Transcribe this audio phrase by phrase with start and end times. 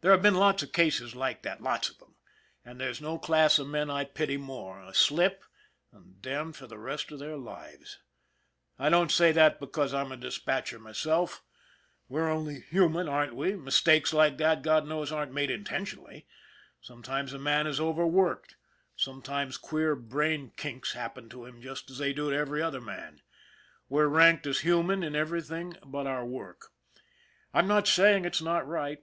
[0.00, 2.16] There have been lots of cases like that, lots of them,
[2.64, 5.44] and there's no class of men I pity more a slip,
[5.92, 8.00] and damned for the rest of their lives!
[8.80, 11.44] I don't say that because I'm a dispatcher myself.
[12.08, 13.54] We're only human, aren't we?
[13.54, 16.26] Mistakes like that, God knows, aren't made intentionally.
[16.80, 18.56] Sometimes a man is over worked,
[18.96, 23.20] sometimes queer brain kinks happen to him just as they do to every other man.
[23.88, 26.72] We're ranked as human in everything but our work.
[27.54, 28.98] I'm not saying it's not right.